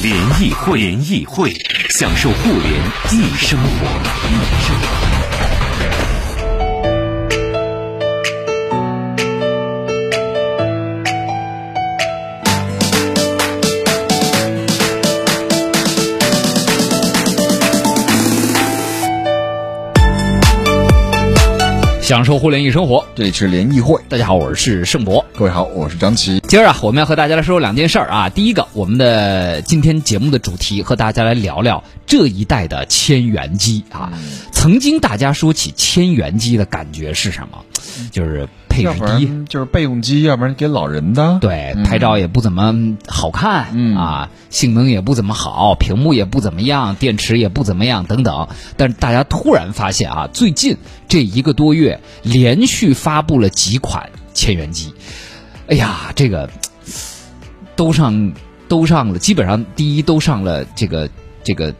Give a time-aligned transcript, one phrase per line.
[0.00, 1.52] 联谊会，联谊会，
[1.90, 2.74] 享受互联
[3.12, 5.63] 易生活。
[22.04, 23.98] 享受互联易生活，这里是联谊会。
[24.10, 25.24] 大家好，我是盛博。
[25.34, 26.38] 各位好，我是张琪。
[26.40, 28.28] 今儿啊，我们要和大家来说两件事儿啊。
[28.28, 34.12] 第一个，我们的今天节目的主题和大家来聊聊这一代的千元机啊。
[34.52, 37.64] 曾经大家说起千元机的感觉是什么？
[38.12, 41.38] 就是配置低，就是备用机，要不然给老人的。
[41.40, 42.74] 对，拍照也不怎么
[43.06, 48.48] 好看，嗯啊，性能也不怎么好，屏幕也不怎么样，电池也不怎么样，等等。
[48.76, 54.92] 但是大家突然发现啊，最近这一个多月连续发布了几款千元机，
[55.68, 56.50] 哎呀，这个
[57.76, 58.32] 都上
[58.66, 61.08] 都上了，基本上第一都上了这个
[61.44, 61.72] 这个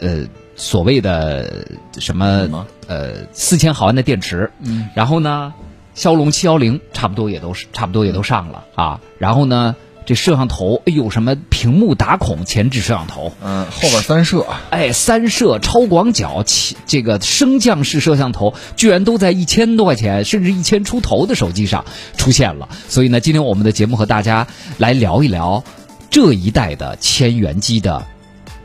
[0.00, 0.26] 呃。
[0.56, 1.66] 所谓的
[1.98, 5.52] 什么呃四千毫安的电池，嗯，然后呢，
[5.94, 16.44] 骁龙七幺零差不多也都是差不多也都上了啊，然后呢，这摄像头，哎呦，什么屏幕打孔前置摄像头，嗯，后边三摄，哎，三摄超广角，
[16.86, 21.84] 这个升降式摄像头，居然都在一千多块钱，甚至一千出头的手机上
[22.16, 22.68] 出现了。
[22.88, 24.46] 所以呢，今天我们的节目和大家
[24.78, 25.62] 来聊一聊
[26.10, 28.04] 这一代的千元机的。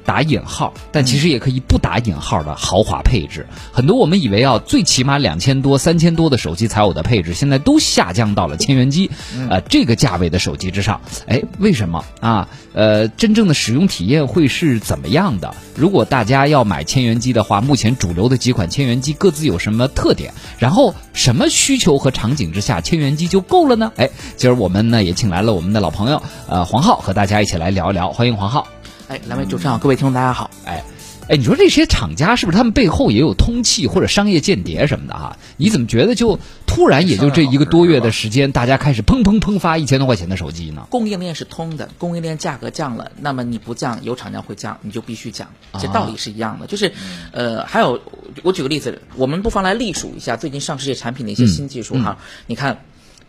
[0.06, 3.46] 打引号，但其实也可以不打引号的豪华配置。
[3.72, 9.10] 很多我们以为要最起码两千多、三千多的手机才有的配置，现在都下降到了千元机，
[9.50, 11.02] 呃，这个价位的手机之上。
[11.28, 12.48] 哎，为什么啊？
[12.74, 15.54] 呃，真正的使用体验会是怎么样的？
[15.76, 20.34] 如果大家要买千元机的话，目前主流的几款千元机各自有什么特点？
[20.60, 23.92] 然后什么需求和场景之下，千元机就够了呢？
[23.98, 28.12] 哎，今儿我们呢也请来了我们的老朋友，呃，黄浩和大家一起来聊一聊。
[28.12, 28.68] 欢迎黄浩。
[29.10, 30.52] 哎，两位主持人好，各位听众大家好。
[30.66, 30.84] 哎，
[31.28, 35.36] 哎，你说这些厂家是不是他们背后也有通气或者商业间谍什么的哈？
[35.58, 36.38] 你怎么觉得就
[36.68, 40.86] 突然也就这一个多月的时间，大家开始砰砰砰发一千多块钱的手机呢？
[40.92, 45.48] 供应链是通的，供应链价格降了，那么你不降，有厂家会降，你就必须降，
[45.80, 46.68] 这道理是一样的。
[46.68, 46.94] 就是，
[47.32, 48.00] 呃，还有
[48.44, 52.20] 我举个例子，我们不妨来隶数一下最近上市这些产品的一些新技术哈。
[52.46, 52.80] 你看，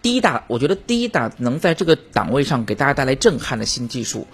[0.02, 4.26] 第一大，我觉得第一大能在这个档位上给大家带来震撼的新技术。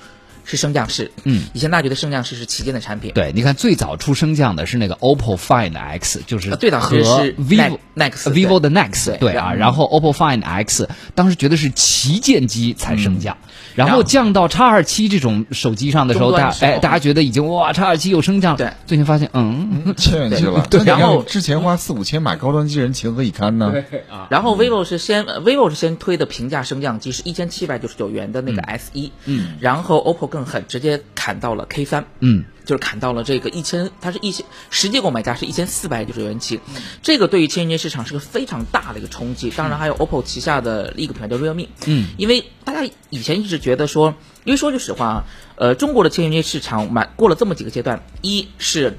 [0.47, 3.13] 是升降式，嗯，以前大家觉得升降式是旗舰的产品。
[3.15, 13.37] 对，你看最早出升降的是那个 OPPO Find X，就是最早和 vivo Nex vivo 的 Nex，对啊，然后 OPPO Find X 当时觉得是旗舰机才升降，
[13.75, 23.73] 然后降到叉二七这种手机上的时候，大家哎，大家觉得已经哇，叉二七又升降了，对，最近发现嗯，千元机了，对，然后之前花四五千买高端机人情何以堪呢？
[23.73, 24.05] 对。
[24.09, 31.03] 啊，然后 vivo 是先 vivo 是先推的平价升降机是一千七百九十九元的那个 S 一，嗯，然后 OPPO 更狠，直接。
[31.27, 36.61] 砍到了 K 三，嗯，就是砍到了这个一千，它是一千实际购买价是一千四百九十元起，
[37.03, 39.51] 这个对于千元机市场是个非常大的一个冲击。
[39.51, 44.15] 当然还有 OPPO 旗下的另一个品牌叫 Realme，嗯，因为大家以前一直觉得说，
[44.45, 45.25] 因为说句实话啊，
[45.57, 48.97] 呃，中国的千元机市场满过了这么几个阶段，一是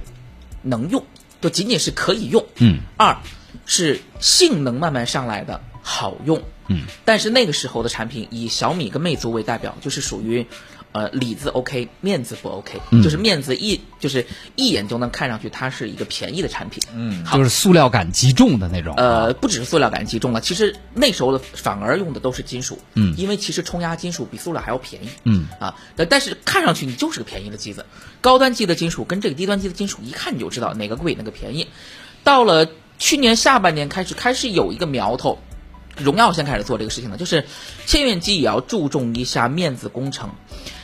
[0.63, 1.05] 能用，
[1.39, 3.15] 就仅仅是可以用，嗯，二
[3.65, 10.45] 是性能慢慢上来的好用，嗯，但是那个时候的产品以小米跟魅族为代表，就是属于。
[10.97, 14.25] 呃，里子 OK，面子不 OK，就是面子一就是
[14.55, 18.95] 一眼就能看上去它是一个便宜的产品，嗯，就是塑料感极重的那种。
[18.97, 25.75] 呃，不只是塑料感极重了，其实那时候的反而用的都是金属，嗯，因为其实冲压金属比塑料还要便宜，嗯啊，
[26.09, 27.85] 但是看上去你就是个便宜的机子，
[28.19, 31.67] 高端机的金属跟这个低端机的金属一看你就知道哪个贵哪个便宜。
[32.23, 32.67] 到了
[32.97, 35.37] 去年下半年开始，开始有一个苗头。
[35.99, 37.45] 荣耀先开始做这个事情了，就是
[37.87, 40.29] 千元机也要注重一下面子工程。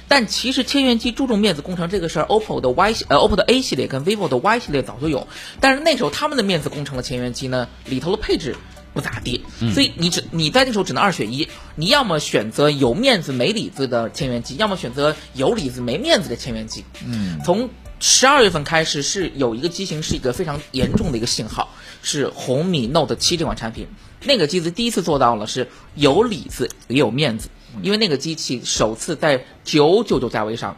[0.08, 5.28] 但其实千元机注重面子工程这个事儿，OPPO 的 Y 呃 OPPO 的 A 系列跟 vivo 的 Y 系列早就有，
[5.60, 8.56] 但是那时候他们的面子工程的千元机呢，里头的配置
[8.94, 16.86] 不咋地，所以你只你在那时候只能二选一，你要么选择有面子没里子的千元机，要么选择有里子没面子的千元机。
[17.04, 17.70] 嗯，从
[18.06, 23.88] 十二月份开始是有一个机型是一个非常严重的一个信号，是红米 Note 七这款产品。
[24.26, 27.48] 那个机子第一次做到了是有里子也有面子，
[27.82, 30.76] 因为那个机器首次在九九九价位上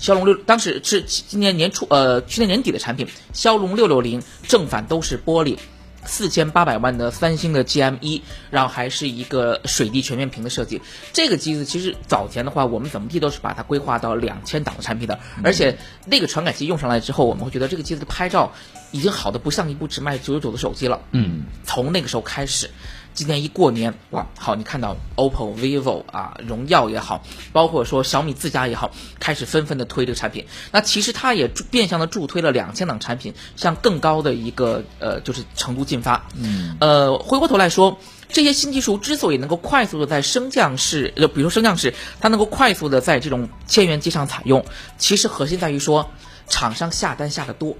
[0.00, 5.58] 骁龙六当时是今年年初呃去年年底的产品，骁龙六六零正反都是玻璃。
[6.06, 10.80] 四千八百万的三星的 GM 一，然后还是一个水滴全面屏的设计。
[11.12, 15.76] 这个机子其实早前的话，我们怎么地都是把它规划到两千档的产品的，而且
[16.06, 18.52] 那个传感器用上来之后，我们会觉得这个机子的拍照
[18.92, 21.00] 已经好的不像一部只卖九九九的手机了。
[21.10, 22.70] 嗯，从那个时候开始。
[23.16, 30.46] 今年一过年，哇，好，你看到 OPPO、vivo 啊，荣耀也好，包括说小米自家也好，开始纷纷的推这个产品。
[30.70, 36.28] 那其实它也变相的助推了两千档产品向更高的一个呃，就是程度进发。
[36.34, 37.96] 嗯，呃，回过头来说，
[38.28, 44.62] 这些新技术之所以能够快速的在升降式，呃比如说升降式，它能够快速的在这种千元机上采用，
[44.98, 46.10] 其实核心在于说，
[46.48, 47.74] 厂商下单下的多，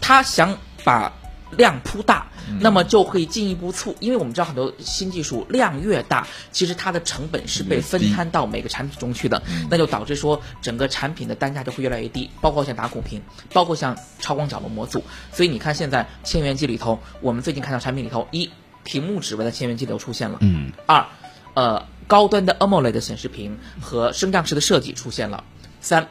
[0.00, 1.12] 他想把。
[1.56, 2.26] 量铺大，
[2.60, 15.02] 那么就会进一步促，因为我们知道很多新技术量越大，其实它的成本是被分摊到每个产品中去的，那就导致说整个产品的单价就会越来越低，包括像打孔屏，包括像超广角的模组。
[15.32, 18.50] 所以你看现在千元机里头，我们最近看到产品里头，一
[18.82, 21.06] 屏幕指纹的千元机都出现了，嗯，二，
[21.54, 25.44] 呃，高端的 AMOLED 显示屏和升降式的设计出现了，
[25.80, 26.08] 三，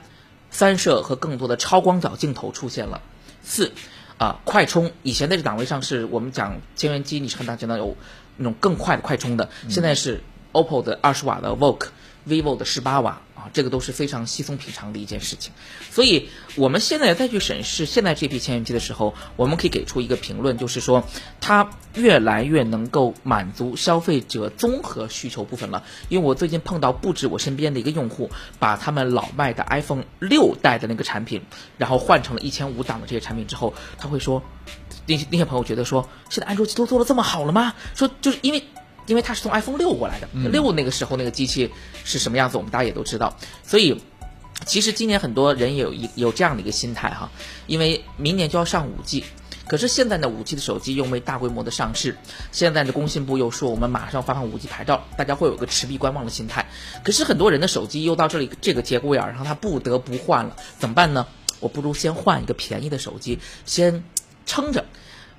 [0.50, 3.02] 三摄和更多的超广角镜头出现了，
[3.44, 3.72] 四。
[4.24, 7.98] 啊，快充以前在这档位上是我们讲千元机，你是很难见到有
[8.38, 9.50] 那种更快的快充的。
[9.68, 10.24] 现在是
[10.54, 11.50] OPPO 的二十瓦的
[12.28, 13.50] vivo 的十八瓦啊。
[13.54, 15.52] 这个都是非常稀松平常的一件事情，
[15.92, 21.04] 所以我们现在再去审视现在这批千元机的时候，我们可以给出一个评论，就是说
[21.42, 25.84] 它越来越能够满足消费者综合需求部分了。
[26.08, 31.42] 因为我最近碰到不止我身边的一个用户，把他们老卖的 iPhone 六代的那个产品，
[31.78, 34.42] 然后换成了一千五档的这些产品之后，他会说，
[35.06, 37.76] 那些那些朋友觉得说，现在安卓机都做的这么好了吗？
[37.94, 38.64] 说就是因为。
[39.06, 41.72] 因为它是从 iPhone 六过来的，六那个时候那个机器
[42.04, 43.38] 是什么样子，我们大家也都知道。
[43.64, 44.02] 所以，
[44.66, 47.30] 其实今年很多人也有一有这样的一个心态哈，
[47.68, 49.24] 因为明年就要上五 G，
[49.68, 52.16] 可是现在呢，五 G 的手机又没大规模的上市，
[52.52, 56.66] 现在的工信部又说我们马上发放五 G 牌照，大家会有个持币观望的心态。
[57.04, 61.28] 可是很多人的手机又到这里这个节骨眼上，他不得不换了，怎么办呢？
[61.60, 64.04] 我不如先换一个便宜的手机，先
[64.46, 64.86] 撑着。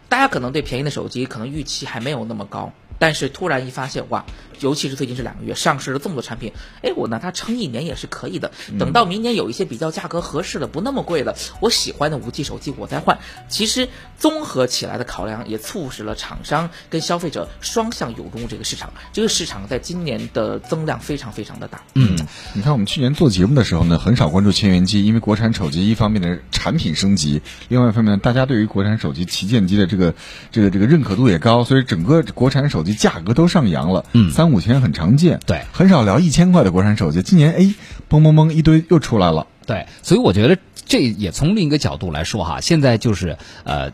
[0.09, 2.73] 大家可能对便宜的手机可能预期还没有那么高。
[2.99, 4.25] 但是突然一发现，哇！
[4.61, 6.53] 尤其是最近这两个月上市了这么多产品，
[6.83, 8.51] 哎，我拿它撑一年也是可以的。
[8.79, 13.19] 等到明年有一些比较价格合适的、不那么贵的，我喜欢的五 G 手机，我再换。
[13.49, 18.93] 其实综合起来的考量，也促使了厂商跟消费者双向涌入这个市场。
[19.13, 21.83] 这个市场在今年的增量非常非常的大。
[21.95, 22.17] 嗯，
[22.55, 30.15] 你看我们去年做节目的时候呢，很少关注千元机，因为国产手机一方面的产品升级，另外一方面大家对于国产手机旗舰机的这个
[30.51, 34.05] 这个这个认可度也高，所以整个国产手机价格都上扬了。
[34.13, 35.41] 嗯，三五千很常见。
[35.47, 37.23] 对，很少聊一千块的国产手机。
[37.23, 37.75] 今年哎，
[38.09, 39.47] 嘣嘣嘣，一堆又出来了。
[39.67, 43.93] 对，所以我觉得这也从另一个角度来说哈，现在就是呃，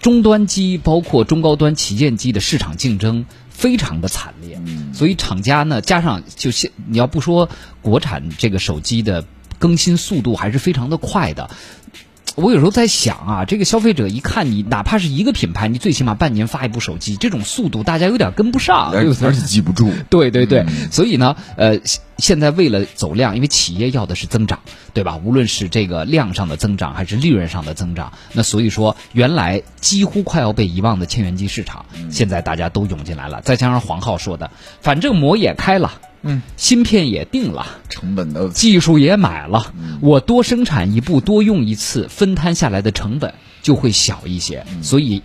[0.00, 4.60] 终端机包括中高端旗舰机的市场竞争非常的惨烈。
[4.64, 7.48] 嗯，所以厂家呢，加上就现你要不说
[7.82, 9.24] 国产这个手机的
[9.58, 11.50] 更新速度还是非常的快的。
[12.38, 19.92] 我有时候在想啊，这个消费者一看你，哪怕是一个品牌，你最起码半年发一部手机，这种速度大家有点跟不上，而且记不住。
[20.08, 21.80] 对对对，所以呢，呃，
[22.16, 24.60] 现在为了走量，因为企业要的是增长，
[24.94, 25.20] 对吧？
[25.24, 33.40] 无论是这个量上的增长，还是利润上的增长，那所以说，原来几乎快要被遗忘的千元机市场，现在大家都涌进来了。
[33.42, 35.92] 再加上黄浩说的，反正膜也开了。
[36.22, 44.64] 嗯，芯片也定了，成本的技术也买了，我多生产一部，多用一次，分摊下来的成本就会小一些。
[44.82, 45.22] 所以，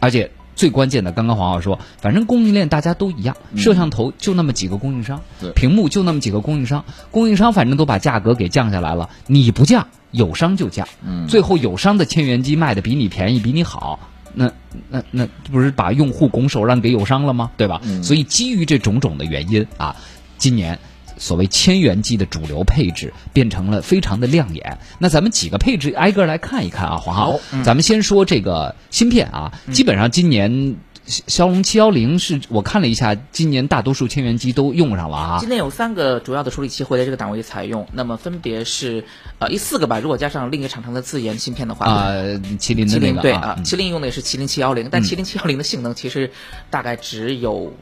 [0.00, 5.20] 而且最关键的，刚刚黄浩说，反正供应链大家都一样，摄像头就那么几个供应商，
[5.54, 10.88] 屏幕就那么几个供应商，供应商反正都把价格给降下来了，你不降，友商就降。
[11.06, 14.08] 嗯，最后友商的千元机卖的比你便宜，比你好。
[14.34, 14.50] 那
[14.88, 17.50] 那那不是把用户拱手让给友商了吗？
[17.58, 17.82] 对吧？
[18.02, 19.94] 所以基于这种种的原因啊。
[20.42, 20.76] 今年
[21.18, 24.76] 所谓千元机的主流配置变成了非常的亮眼。
[24.98, 30.74] 那咱们几个配置挨个来看一看啊，黄浩，咱们先说这个芯片啊，基本上今年
[31.06, 35.36] 骁龙七幺零是我看了一下，今年大多数千元机都用上了啊。
[35.38, 39.04] 今年有三个主要的处理器会在这个档位采用，那么分别是
[39.38, 42.10] 呃一四个吧，如果加上另一个厂商的自研芯片的话，啊，
[42.58, 46.32] 麒麟的那个对啊，麒麟用的也是麒麟七幺零，但麒麟七幺零的性能其实
[46.68, 47.72] 大概只有。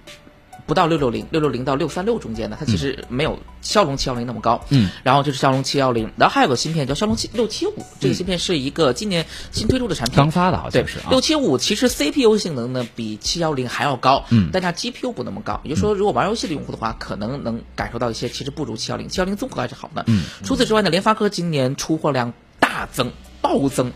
[0.70, 4.64] 不到六六零，六六零到六三六中间的，它其实没有骁龙七幺零那么高。
[4.68, 11.00] 嗯，然后就是骁龙七幺零，然后还有个芯片叫骁龙七六七五，这个芯片是一个今年新推出的产品，刚发的好像是。
[11.10, 20.04] 六七五其实 CPU 性能呢比七幺零还要高，嗯，但它 GPU 不那么高，也就是说如果玩游戏的用户的话，可能能感受到一些其实不如七幺零，七幺零综合还是好的。
[20.06, 23.10] 嗯，除此之外呢，联发科今年出货量大增，
[23.42, 23.90] 暴增。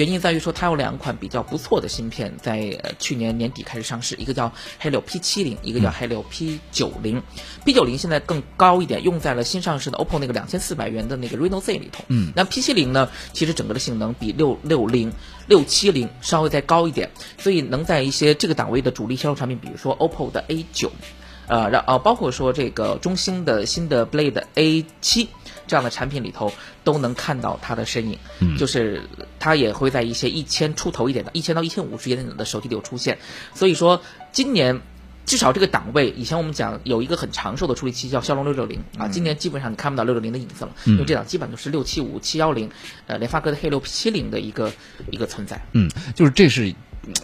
[0.00, 7.22] 原因在于说，它有两款比较不错的芯片，在去年年底开始上市，一个叫黑六 P 七零，一个叫黑六 P 九零。
[7.66, 12.02] P 九零现在更高一点，用在了新上市的 OPPO 那个两千四百元的那个 Reno Z 里头。
[12.08, 15.12] 嗯，那 P 七零呢，其实整个的性能比六六零、
[15.46, 20.90] 六七零稍微再高一点，所以能在一些这个档位的主力销售产品，比如说 OPPO 的 A 九，
[21.46, 25.28] 呃，然后包括说这个中兴的新的 Blade A 七。
[25.70, 28.18] 这样的产品里头都能看到它的身影，
[28.58, 29.00] 就是
[29.38, 33.18] 它也会在一些一千出头一点的，一千到一千五之间的手机里有出现。
[33.54, 34.80] 所以说，今年
[35.26, 42.68] 至少这个档位，以前我们讲有一个很长寿的处理器叫骁龙六六零啊，今年基本上你看不到六六零的影子了，因为这档基本都是六七五、七幺零，
[43.06, 44.72] 呃，联发科的黑六七零的一个
[45.12, 45.64] 一个存在。
[45.70, 46.74] 嗯，就是这是，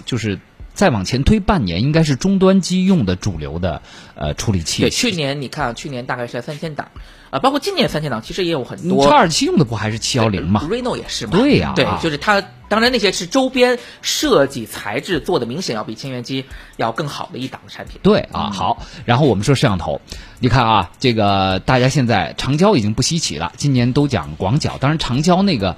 [0.05, 0.39] 就是。
[0.77, 3.83] 再往前推半年，应该是终端机用的主流的
[4.15, 4.83] 呃处理器。
[4.83, 6.89] 对，去年你看，去年大概是在三千档，
[7.31, 9.05] 啊，包括今年三千档，其实也有很多。
[9.05, 11.33] 叉二七用的不还是七幺零吗？Reno 也是嘛。
[11.33, 12.45] 对呀，对，就是它。
[12.69, 16.45] 当然，那些是周边设计材质做的，明显要比千元机
[16.77, 18.01] 要更好的一档的产品。
[18.03, 18.85] 对啊，好。
[19.05, 20.01] 然后我们说摄像头，
[20.41, 24.79] 你看啊，这个大家现在长焦已经不稀奇了，今年都讲广角。
[24.81, 25.77] 当然，长焦那个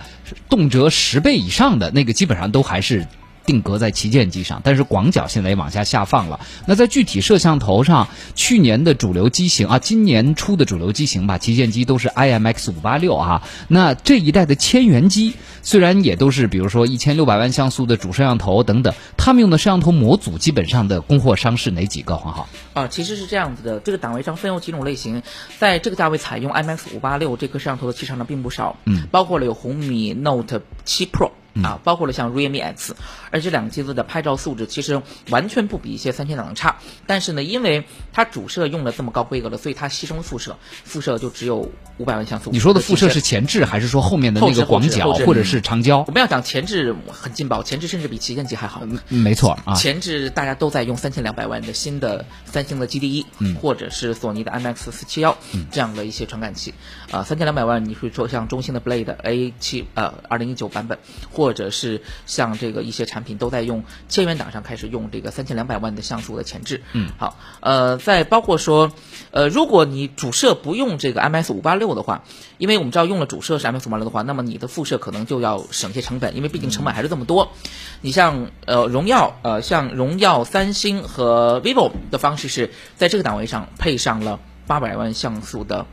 [0.48, 3.06] 动辄十倍以上的那个，基本上都还是。
[3.48, 6.38] 定格在旗舰机上，但是广角现在也往下下放了。
[6.66, 13.42] 那在具体摄像头上，去年的主流机型啊，今年出的主流机型吧，旗舰机都是 IMX 五八六啊。
[13.68, 22.18] 那这一代的千元机虽然也都是，比如说一千六百万像素的主摄像头等等，他们用的摄像头模组基本上的供货商是哪几个？
[22.18, 25.22] 黄浩啊，其实是这样子的，这个档位上分有几种类型，
[25.58, 31.30] 在这个价位采用 IMX 五八六这颗摄像头的汽车呢并不少，嗯，包括了有红米 Note 七 Pro。
[31.62, 32.94] 啊，包括了像 Realme X，
[33.30, 35.00] 而这两个机子的拍照素质其实
[35.30, 36.76] 完全不比一些三千档的差。
[37.06, 42.50] 但是呢，因为它主摄用了这么高规格的，所以它牺牲副摄，副摄就只有五百万像素。
[42.50, 46.04] 你说的副摄是前置还是说后面的那个广角或者是长焦？
[46.06, 48.82] 我们要讲前置很劲爆，前置甚至比旗舰机还好。
[49.08, 55.36] 没错啊，前置大家都在用三千两百万的新的三星的 G D 一嗯，或者是索尼的 IMX 四七幺
[55.70, 56.72] 这样的一些传感器。
[57.10, 60.98] 啊，三千两百万，你会说像中兴的 Blade A 七呃二零一九版本，
[61.32, 66.82] 或者是像这个一些产品都在用千元档上开始用这个三千两百万的像素的前置。
[66.92, 68.92] 嗯，好，呃，再包括说，
[69.30, 72.24] 呃，如果你主摄不用这个 MS 五八六的话，
[72.58, 77.52] 因为我们知道用了主摄是 MS 五八六的话，那么你的副摄可能就要省些成本，因为毕竟成本还是这么多。
[78.00, 85.86] 你像呃荣耀呃像荣耀、三星和 vivo 的方式是在这个档位上配上了八百万像素的。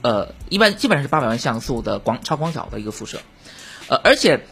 [0.00, 3.18] 呃，一般基本上是八百万像素的广超广角的一个辐射，
[3.88, 4.46] 呃，而且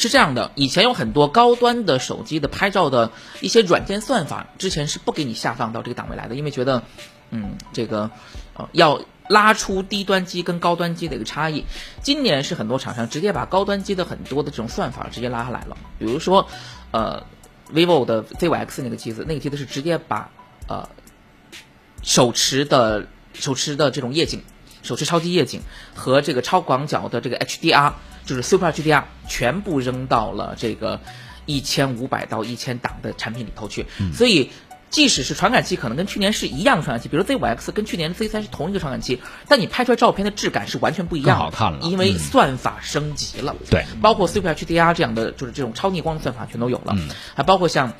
[0.00, 6.82] 是这样的，以前有很多高端的手机的拍照的一些软件算法，之前是不给你下放到这个档位来的，因为觉得，
[7.30, 8.10] 嗯，这个
[8.54, 11.66] 呃要拉出低端机跟高端机的一个差异。
[12.02, 16.48] 今年是很多厂商直接把高端机的很多的这种算法直接拉下来了，比如说，
[16.90, 17.22] 呃
[17.72, 20.30] ，vivo 的 Z5X 那个机子，那个机子是直接把
[20.66, 20.88] 呃
[22.02, 24.42] 手持的手持的这种夜景。
[24.82, 25.60] 手持超级夜景
[25.94, 27.92] 和这个超广角的这个 HDR，
[28.24, 31.00] 就是 Super HDR，全部扔到了这个
[31.46, 33.86] 一千五百到一千档的产品里头去。
[34.12, 34.50] 所以，
[34.90, 43.54] 即使是传感器，可能跟去年是一样的传感器，比如 Z5X 跟去年的 Z3 是同一个传感器，但你拍出来照片的质感是完全不一样，好看了，因为算法升级了。
[43.70, 46.96] 对，包括 Super HDR 这样的，就是这种超逆光的算法全都有了。
[47.36, 47.92] 还包括像，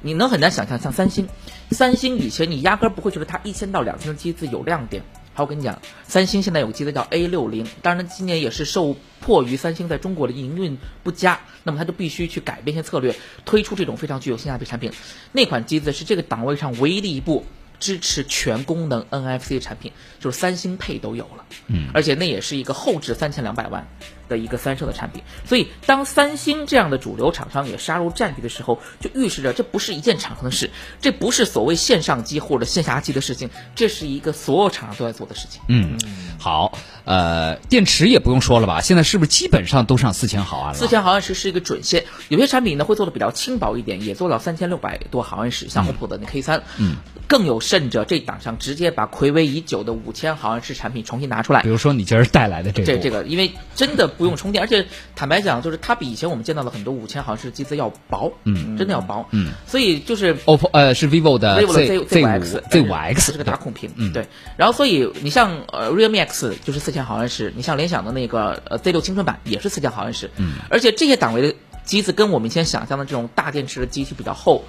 [0.00, 1.28] 你能很难想象，像三星，
[1.70, 5.02] 三星以前你压根儿不会觉得它一千到两千的机子有亮点。
[5.38, 13.14] 好，我跟你讲，三星现在有个机子叫 A 六零，当然今年也是受迫于三星在中国的营运不佳，那么它就必须去改变一些策略，
[13.44, 14.90] 推出这种非常具有性价比产品。
[15.30, 17.46] 那款机子是这个档位上唯一的一部
[17.78, 23.86] 支持全功能 NFC 的产品，就是三星配都有了，嗯，而且那也是一个后置三千两百万。
[24.28, 30.70] 的一个三摄的产品，所以当三星这样的主流厂商也杀入战局的时候，就预示着这不是一件厂商的事，
[31.00, 35.62] 这不是所谓线上机或者线下机的事情，这是一个所有厂商都在做的事情。
[35.68, 35.98] 嗯，
[36.38, 40.78] 好，呃，电池也不用说了吧，现在是不是基本上都上四千毫安了？
[40.78, 54.10] 四千毫安时是一个准线，有些产品呢会做的比较轻薄一点，也做到三千六百多毫安时，像 OPPO 的那 K 三，嗯，更有甚者，这档上直接把暌违已久的五千毫安时产品重新拿出来，比如说你今儿带来的这这这个，因为真的。
[54.18, 54.84] 不用充电，而且
[55.16, 64.26] 坦白讲，就是它比以前我们见到的很多五千毫安时的机子要薄，嗯，真的要薄，嗯，所以就是 OPPO 呃是 vivo 的 vivo 的 Z Z 五 X Z 五 X 是个打孔屏，嗯，对。
[64.56, 74.64] 然后所以你像呃 Realme X 就是四千毫安时，你像联想的那个呃 Z 六青春版也是四千毫安时，嗯，而且这些档位的机子跟我们以前想象的这种大电池的机体比较厚，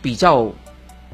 [0.00, 0.52] 比较。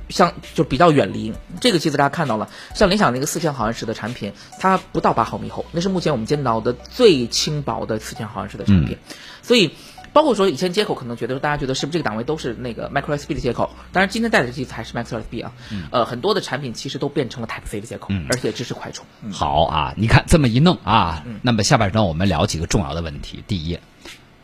[0.08, 8.98] 像就比较远离这个机子，大家看到了，像联想那个四千毫安时的产品，它不到八毫米厚，那是目前我们见到的最轻薄的四千毫安时的产品。
[9.42, 9.70] 所以，
[10.12, 13.70] 包括说以前接口可能觉得大家觉得是不是这个档位都是那个 Micro USB 的接口？
[13.92, 15.52] 当然今天带的机子还是 Micro USB 啊。
[15.90, 19.06] 呃，很多的产品其实都变成了 Type C 的接口，而且支持快充。
[19.32, 23.42] 好啊，你看这么一弄啊，那么下半场我们聊几个重要的问题。
[23.46, 23.78] 第一。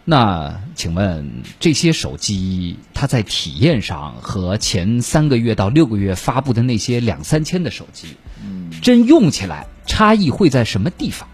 [0.07, 8.09] 那请问这些手机，它在体验上和前三个月到六个月发布的那些两三千的手机，
[8.45, 11.27] 嗯，真用起来差异会在什么地方？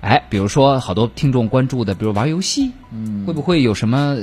[0.00, 4.16] 哎，比如说好多听众关注的，比如玩游戏，嗯，会不会有什么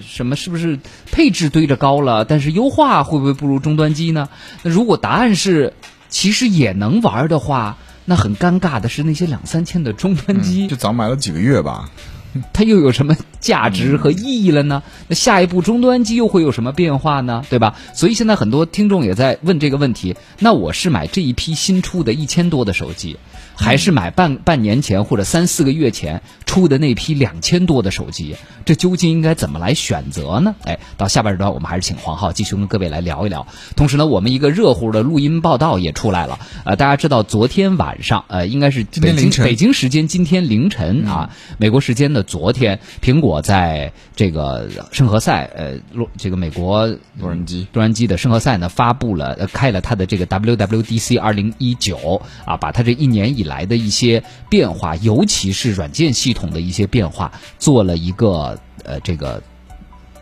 [0.00, 0.34] 什么？
[0.34, 0.80] 是不是
[1.12, 4.28] 配置堆着高了，但是优化会不会不如终端机呢？
[4.64, 5.72] 那如果答案是
[6.08, 11.88] 其实也能玩的话，那很尴尬的是那些两三千的终端机，就早买了几个月吧。
[12.52, 14.82] 它又有什么价值和意义了呢？
[15.08, 17.44] 那下一步终端机又会有什么变化呢？
[17.50, 17.76] 对吧？
[17.94, 20.16] 所以现在很多听众也在问这个问题。
[20.38, 23.16] 那我是买这一批新出的一千多的手机。
[23.60, 30.56] 还是买半半年前或者三四个月前出的那批两千多的手机，这究竟应该怎么来选择呢？
[30.64, 33.46] 哎，到下半段我们还是请黄浩继续跟各位来聊一聊。
[33.76, 36.38] 同时呢，我们一个热乎的录音报道也出来了。
[36.64, 46.86] 呃，大家知道昨天晚上，呃，应该是北京北京时间今天凌晨啊，美国时间的昨天，苹果在这个圣何塞，呃，洛这个美国
[47.18, 53.49] 洛杉矶洛杉矶的圣何塞呢，发布了开了它的这个 WWDC 二零一九啊，把它这一年以来。
[53.50, 59.42] 来的一些变化，尤其是软件系统的一些变化，做了一个呃这个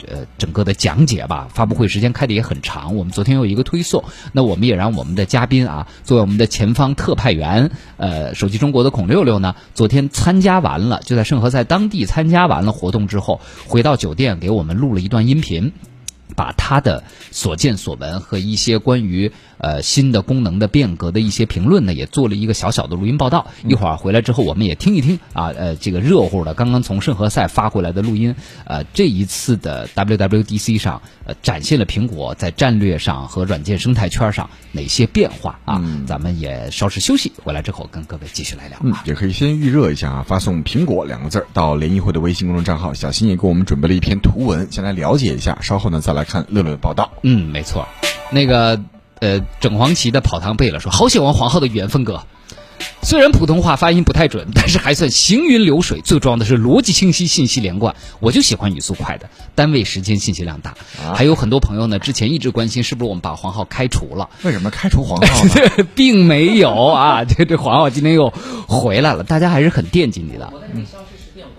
[0.09, 1.49] 呃整个的讲解吧。
[1.53, 15.73] 发布会时间开的也很长，我们昨天有一个推送，那我们也让我们的嘉宾啊，作为我们的前方特派员，呃，手机中国的孔六六呢，昨天参加完了，就在圣何塞当地参加完了活动之后，回到酒店给我们录了一段音频。
[16.37, 23.47] 把他的所见所闻和一些关于呃新的功能的变革的一些评论呢，也做了一个小小的录音报道。
[23.67, 28.35] 一会儿回来之后，我们也听一听啊，呃，这个热乎的刚刚从圣何塞发回来的录音。
[28.65, 35.83] 呃，这一次的 WWDC 上，呃，展现了苹果在战略上和软件生态圈上哪些变化啊？
[36.07, 38.79] 咱们也稍事休息，回来之后跟各位继续来聊。
[38.85, 42.95] 嗯，也可以先预热一下啊，发送“苹果”两个字到联谊会的微信公众账号。
[42.95, 46.29] 小新也给我们准备了一篇图文，先来了解一下，稍后呢再来。
[46.29, 47.89] 看乐乐的报道，嗯，没错，
[48.31, 48.79] 那个
[49.21, 52.23] 呃，整黄旗的跑堂贝了说，好喜欢黄浩的语言风格，
[53.03, 56.01] 虽然普通话发音不太准，但是还算行云流水。
[56.01, 57.97] 最重要的是逻辑清晰，信息连贯。
[58.21, 60.77] 我就喜欢语速快的，单位时间信息量大。
[61.15, 64.29] 还有很多朋友呢，之前一直关心是不是我们把黄浩开除了？
[64.43, 65.45] 为什么开除黄浩？
[65.97, 68.33] 并没有啊，这这黄浩今天又
[68.69, 70.53] 回来了，大家还是很惦记你的。
[70.75, 70.87] 嗯。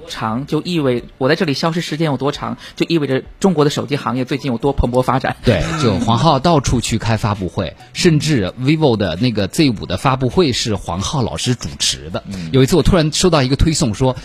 [0.10, 5.38] 长就意味我在这里消失时间有多长，就意味着中国的手机行业最近有多蓬勃发展。
[5.45, 12.24] 对，就黄浩到处去开发布会，甚至 vivo 的那个 Z 五的发布会是黄浩老师主持的。
[12.52, 14.17] 有一次我突然收到一个推送说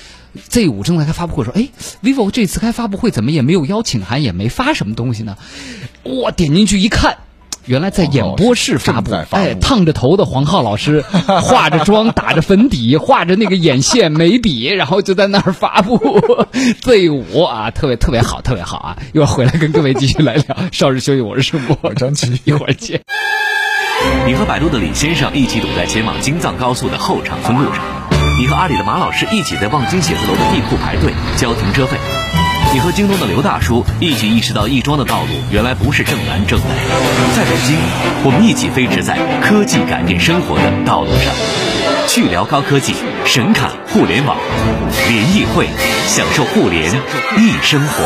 [0.49, 1.69] ，Z 五正在开发布会，说哎
[2.03, 5.37] ，vivo 这次开发布会怎么也没有邀请函，也没发什么东西呢？
[6.03, 7.19] 我点进去一看。
[7.67, 11.03] 原来在演播室发布，哎，烫着头的黄浩老师，
[11.43, 15.99] 化着妆，打着粉底，画着那个眼线眉笔，然后就在那儿发布
[16.83, 18.97] Z 五啊，特别特别好，特别好啊！
[19.15, 20.57] 一会儿回来跟各位继续来聊。
[20.73, 23.01] 少日休息，我是盛博，张琪， 一会儿见。
[24.27, 27.83] 你和百度的李先生一起堵在前往京藏高速的后长村路上，
[28.39, 31.97] 你和阿里的马老师一起在望京写字楼的地库排队交停车费。
[32.75, 36.67] 你和京东的刘大叔一起意识到亦庄的道路原来不是正南正北，
[37.37, 37.77] 在北京，
[38.25, 41.33] 我们一起飞驰在科技改变生活的道路上，
[42.09, 42.93] 去聊高科技，
[43.25, 44.37] 神侃互联网，
[45.07, 45.69] 联谊会，
[46.09, 46.91] 享受互联
[47.39, 48.03] 易生活。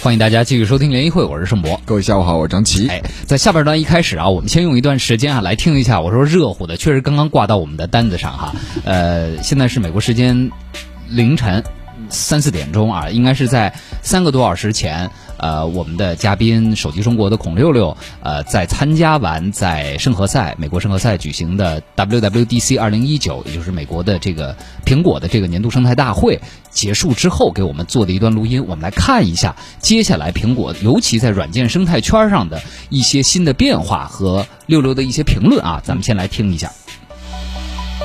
[0.00, 1.80] 欢迎大家继续收听联谊会，我是盛博。
[1.84, 2.86] 各位下午好，我是张琪。
[2.86, 8.54] 哎，在下半段一开始啊，我们先用一段时间啊来听一下，我说热乎的，确实刚刚挂到我们的单子上哈。
[8.84, 10.52] 呃，现在是美国时间
[11.08, 11.60] 凌晨。
[12.08, 26.40] 三四点钟啊，应该是在三个多小时前，呃，我们的嘉宾手机中国的孔六六，呃，在参加完在圣何塞美国圣何塞举行的 WWDC 二零一九，也就是美国的这个苹果的这个年度生态大会
[26.70, 36.72] 结束之后，给我们做的一段录音，我们来看一下接下来苹果，尤其在软件生态圈上的一些新的变化和六六的一些评论啊，咱们先来听一下。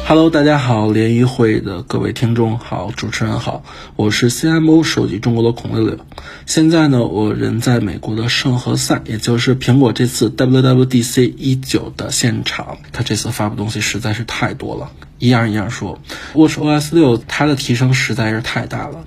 [0.01, 3.63] Hello，大家好，联谊会的各位听众好，主持人好，
[3.95, 5.97] 我是 CMO 手机中国的孔六六。
[6.45, 12.79] 现在呢，我人在美国的圣何塞，也就是苹果这次 WWDC 一九的现场。
[12.91, 15.99] 它这次发布东西实在是太多了，一样一样说。
[16.33, 19.05] WatchOS 六它的提升实在是太大了。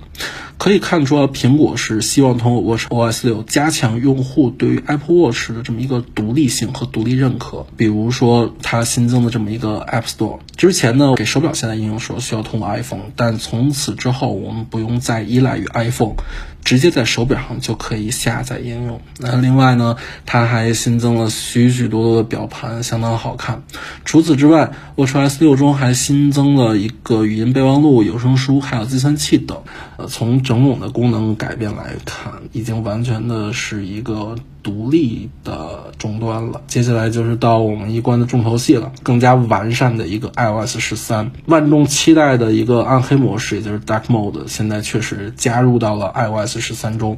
[0.57, 7.65] 可以看出，苹果是希望通过 WatchOS 六加强用户对于 Apple Watch 的这么一个独立性和独立认可。
[7.77, 16.15] 比如说，它新增的这么一个 App Store，之前呢给手表下载应用时候需要通过 iPhone，但从此之后我们不用再依赖于 iPhone。
[16.63, 18.99] 直接在手表上就可以下载应用。
[19.19, 23.63] 那另外呢，它还新增了许许多多的表盘，相当好看。
[24.03, 29.59] 除此之外，WatchOS 六中还新增了一个语音备忘录、有声书，还有计算器等。
[29.95, 34.37] 呃，从整种的功能改变来看，已经完全的是一个。
[34.67, 47.17] 独立的终端了，接下来就是到我们一关的重头戏了，更加完善的一个 iOS 十三，万众期待的一个暗黑模式，也就是 Dark Mode，现在确实加入到了 iOS 十三中。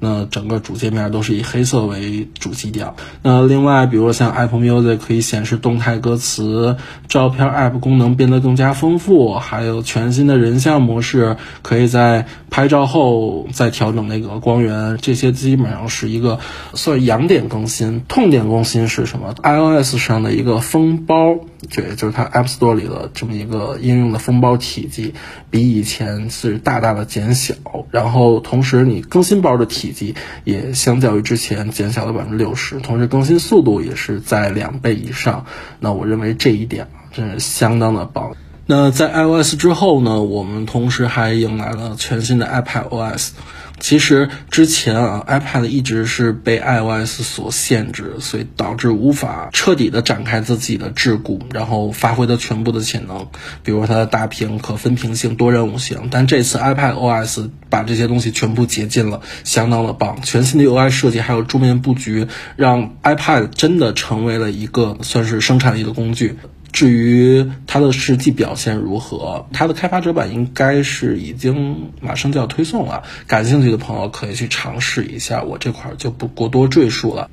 [0.00, 2.94] 那整个主界面都是以黑色为主基调。
[3.22, 6.76] 那另外，比如像 Apple Music 可以显示动态歌词，
[7.08, 14.98] 照片 App 功能变得更加丰富，还有全新的人像模式，可以在拍照后再调整那个光源。
[15.00, 16.38] 这些基本上是一个
[16.84, 18.02] 算痒点更新。
[18.06, 21.38] 痛点更新是什么？iOS 上的一个封包，
[21.70, 25.14] 对，就是它 App Store 里的这么一个应用的封包体积，
[25.48, 27.54] 比以前是大大的减小。
[27.90, 35.46] 然后同时，你更新包的体积也相较于之前减小了百分之六十，同时更新速度也是在两倍以上。
[35.80, 38.36] 那我认为这一点真是相当的棒。
[38.66, 43.30] 那在 iOS 之后呢，我们同时还迎来了全新的 iPad OS。
[43.84, 53.26] 其实之前啊，iPad 一直是被 iOS 所限制，所以导致无法彻底的展开自己的桎梏，然后发挥它全部的潜能。
[53.62, 56.08] 比如它的大屏、可分屏性、多任务性。
[56.10, 60.22] 但这次 iPad OS 把这些东西全部解禁了，相当的棒。
[60.22, 66.38] 全新的 UI 设计还有桌面布局，让 iPad 真的成为了一个算是生产力的工具。
[66.74, 73.04] 至于它的实际表现如何，它的开发者版应该是已经马上就要推送了。
[73.28, 77.30] 感兴趣的朋友可以去尝试一下，我这块就不过多赘述了。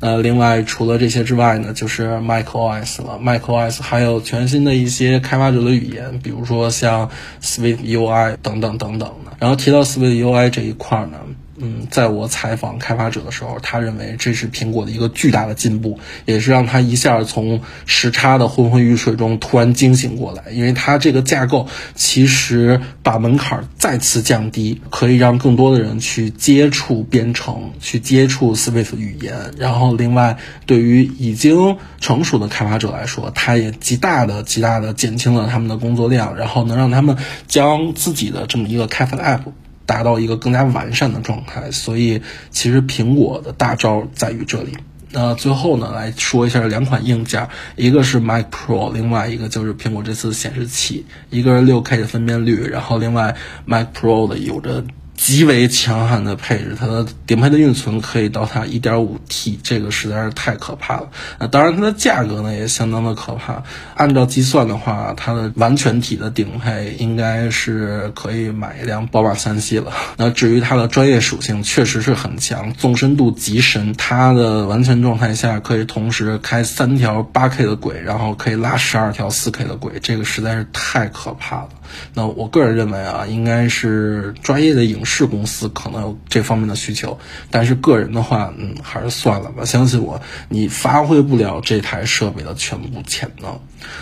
[0.00, 3.20] 那另外除了这些之外呢，就是 macOS 了。
[3.22, 7.10] macOS 还有全新的一些开发者的语言，比如说像
[7.42, 9.36] Swift UI 等等等等的。
[9.38, 11.18] 然后提到 Swift UI 这一块呢。
[11.60, 20.52] 嗯，在我采访开发者的时候，他认为这是苹果的一个巨大的进步，也是让他一下从时差的昏昏欲睡中突然惊醒过来。
[20.52, 29.52] 因为它这个架构其实把门槛再次降低，可以让更多的人去接触编程，去接触 Swift 语言。
[29.58, 37.16] 然后，另外对于已经成熟的开发者来说，它也极大的、极大的减轻了他们的工作量，然后能让他们
[37.46, 39.42] 将自己的这么一个开发的 App。
[39.88, 42.20] 达到一个更加完善的状态，所以
[42.50, 44.76] 其实苹果的大招在于这里。
[45.10, 54.84] 那最后呢，来说一下两款硬件，一个是 Mac Pro，另外一个就是苹果这次显示器，一个是六 K 的分辨率，然后另外 Mac Pro 的有着。
[55.18, 61.10] 极为强悍的配置，它的顶配的运存可以到达 1.5T，这个实在是太可怕了。
[61.40, 63.64] 那当然，它的价格呢也相当的可怕。
[63.96, 69.92] 按照计算的话，它的完全体的顶配应该是可以买一辆宝马三系了。
[70.16, 73.92] 那至于它的专业属性，确实是很强，纵深度极深。
[73.94, 81.68] 它的完全状态下可以同时开三条 8K 的轨，然后可以拉十二条 4K 的轨，这个实在是太可怕了。
[82.14, 87.18] 那我个人认为啊，应该是专业的影视公司可能有这方面的需求，
[87.50, 89.64] 但是个人的话，嗯，还是算了吧。
[89.64, 93.60] 相信我，你发挥不了这台设备的全部潜能。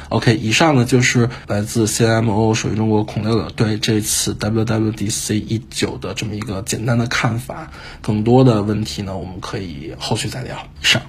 [0.08, 7.70] OK，以上呢就是来自 CMO 属于中国孔六的对这次 WWDC 一九的这么一个简单的看法。
[8.02, 10.56] 更多的问题呢，我们可以后续再聊。
[10.80, 11.02] 以上。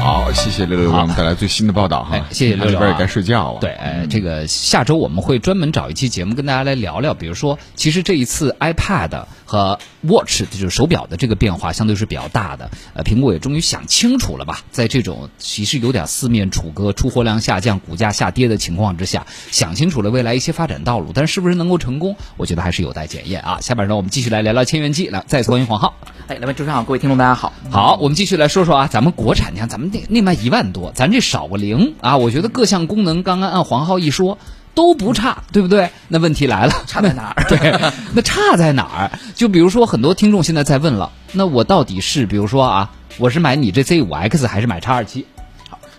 [0.00, 2.18] 好，谢谢六六给我们带来最新的报道哈。
[2.30, 3.60] 谢谢六六，这边也该睡觉了。
[3.60, 12.70] 对，哎，这个下周我们会专门找一期节目跟大家来聊聊，比如说，其实这一次 iPad 和 Watch 就是手表的这个变化相对是比较大的。
[12.94, 23.60] 呃，苹果也终于想清楚了吧，在这种其实有点四面楚歌、出货量下降、股价下跌的情况之下，想清楚了未来一些发展道路，但是不是能够成功，我觉得还是有待检验啊。
[23.60, 25.94] 下边呢，我们继续来聊聊千元机，来再次欢迎黄浩。
[26.28, 27.52] 哎，两位主持人好，各位听众大家好。
[27.70, 29.90] 好，我们继续来说说啊，咱们国产，你看咱们。
[29.90, 32.16] 那那卖一万多，咱这少个零啊！
[32.16, 34.38] 我觉得各项功能，刚刚按黄浩一说
[34.74, 35.90] 都不差，对不对？
[36.08, 37.44] 那问题来了，差在哪儿？
[37.48, 37.58] 对，
[38.14, 39.18] 那差在哪儿？
[39.34, 45.26] 就比如说，很多听众现在在问了，那我到底是，比如说啊，我是买你这 Z 五 X 还是买叉二七？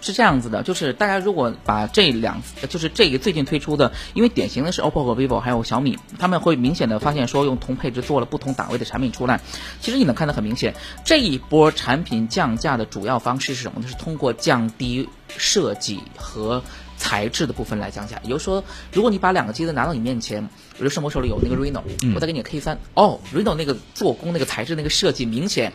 [0.03, 9.39] 是这样子的，就是大家如果把这两，就是这个最近推出的，因为典型的是 OPPO 和 vivo 还有小米，他们会明显的发现说用同配置做了不同档位的产品出来。
[9.79, 10.73] 其实你能看得很明显，
[11.05, 13.87] 这一波产品降价的主要方式是什么呢？
[13.87, 15.07] 是通过降低
[15.37, 16.63] 设计和
[17.01, 18.19] 材质的部分来降价。
[18.21, 20.45] 也就是说，如果你把两个机子拿到你面前，
[20.77, 21.81] 比如说我手里有那个 Reno，、
[22.13, 25.73] 我再给你 K 三，哦，Reno 那个做工、那个材质、那个设计，明显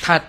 [0.00, 0.22] 它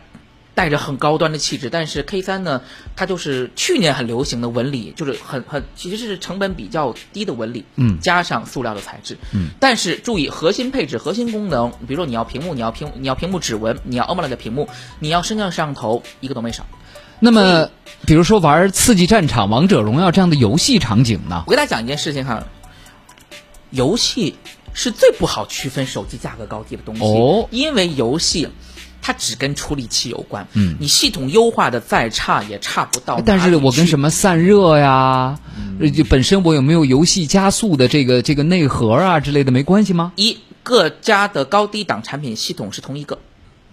[0.55, 2.61] 带着很高端的气质，但是 K 三呢，
[2.95, 7.97] 它就是去年很流行的纹理，就是很很其实是成本比较低的纹理，嗯。
[8.01, 14.67] 加上塑料的材质，嗯，但是注意核心配置、核心功能，比如说你要屏幕，你要屏你要屏幕指纹，你要 AMOLED 的屏幕，
[14.99, 16.65] 你要升降摄像头，一个都没少。
[17.19, 17.69] 那么，
[18.05, 21.43] 比如说玩《刺激战场》《王者荣耀》这样的游戏场景呢？
[21.47, 22.43] 我给大家讲一件事情哈，
[23.69, 24.35] 游戏
[24.73, 28.49] 是最不好区分手机价格高低的东西，哦因为游戏。
[29.01, 33.21] 它只跟处理器有关，嗯，你系统优化的再差也差不到。
[33.25, 35.39] 但是我跟什么散热呀，
[36.09, 40.11] 本身我有没有游戏加速的这个这个内核啊之类的没关系吗？
[40.17, 43.19] 一各家的高低档产品系统是同一个，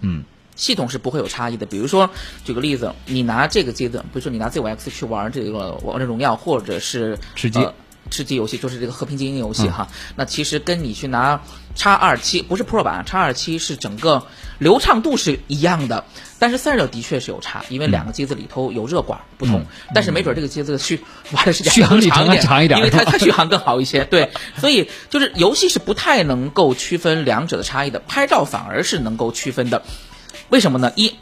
[0.00, 0.22] 嗯，
[0.56, 1.64] 系统是不会有差异的。
[1.64, 2.10] 比如说，
[2.44, 7.72] 举个例子，你拿这个机子，比如说你拿 Z5X 去玩这个王者荣耀，或者是吃鸡呃
[8.10, 9.88] 吃鸡游戏，就是这个和平精英游戏哈。
[10.16, 11.40] 那其实跟你去拿
[11.74, 14.26] 叉二七不是 Pro 版，叉二七是整个
[14.58, 16.04] 流畅度是一样的，
[16.38, 21.00] 但是散热的确是有差，因为两个机子里头有热管不同，但是没准这个机子续
[21.32, 24.04] 玩的 时间续航里程还更长一点，长一点因为它它续航更好一些。
[24.08, 29.82] 对，所以就是游戏是不太能够区分两者的差异的，拍照反而是能够区分的。
[30.48, 30.92] 为什么呢？
[30.96, 31.14] 一，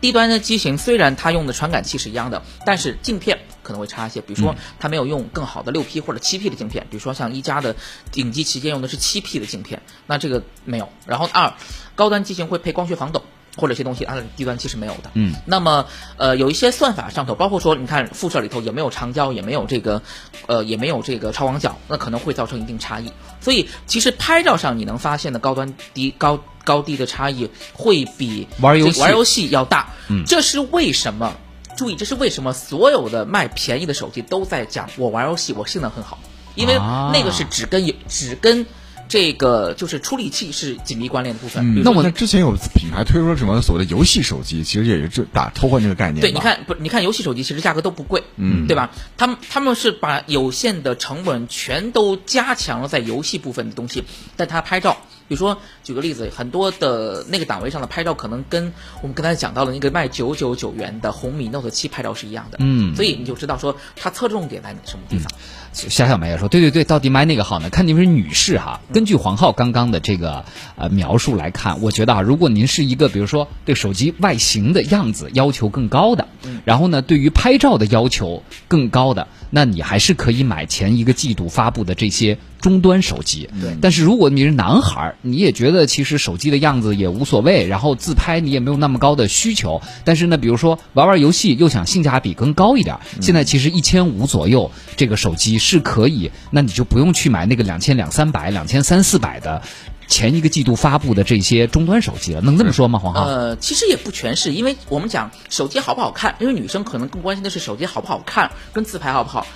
[0.00, 4.20] 低端的机型虽然它用的传感器是一样的，但是镜片可能会差一些。
[4.20, 7.76] 比如说，它没有用更好的六 P 或者七 P 的镜片，比如说像一加的
[8.10, 10.88] 顶级旗舰用的是七 P 的镜片，那这个没有。
[11.06, 11.52] 然后二，
[11.94, 13.22] 高端机型会配光学防抖。
[13.56, 15.10] 或者一些东西，它的低端机是没有的。
[15.14, 15.86] 嗯，那么
[16.16, 20.02] 呃，有一些算法上头，包括说，你看副摄里头也没有长焦，也没有这个，
[20.46, 23.12] 呃，也没有这个超广角，那可能会造成一定差异。
[23.40, 29.90] 所以其实拍照上你能发现的高端低高高低的差异，会比玩游戏玩游戏要大。
[30.08, 31.32] 嗯，这是为什么？
[31.76, 36.20] 注意，这是为什么所有的卖便宜的手机都在讲我玩游戏，我性能很好，
[36.54, 38.64] 因为啊那个是只跟有只跟
[39.08, 41.82] 这个就是处理器是紧密关联的部分。
[41.82, 46.20] 那我那之前有品牌推出了什么所谓的游戏手机，其实也是这打偷换这个概念。
[46.20, 48.90] 对，你看不，你看游戏手机其实价格都不贵，嗯，对吧？
[49.16, 54.04] 他们他们是把有限的成本全都加强了在游戏部分的东西，
[54.36, 54.96] 但它拍照，
[55.28, 65.30] 比如说举个例子，很多的那个档位上的拍照，可能跟我们刚才讲到的那个卖九九九元的红米 Note 七拍照是一样的，嗯所以你就知道说它侧重点在什么地方。
[65.30, 65.38] 夏
[65.74, 67.68] 小小梅也说，对对对，到底买哪个好呢？
[67.68, 68.80] 看您是女士哈。
[68.92, 70.44] 根据黄浩刚刚的这个
[70.76, 76.28] 呃描述来看，我觉得啊，如果您是一个比如说对手机外形的样子要求更高的，
[76.64, 83.50] 然后呢，对于拍照的要求更高的，那你还是可以买前一个季度发布的这些终端手机。
[83.60, 99.62] 对但是如果你是男孩儿，你也觉得其实手机的样子也无所谓，然后自拍你也没有那么高的需求，但是呢，比如说玩玩游戏又想性价比更高一点儿，现在其实一千五左右这个手机是可以，那你就不用去买那个两千两三百、两千三四百的
[100.06, 103.24] 前一个季度发布的这些终端手机了，能这么说吗，黄浩？
[103.24, 109.46] 呃，其实也不全是，因为我们讲手机好不好看，因为女生可能更关心的是手机好不好看，跟自拍好不好。